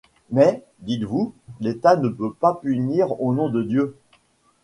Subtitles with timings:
[0.31, 3.95] Mais, dites-vous, l'État ne peut pas punir au nom de Dieu.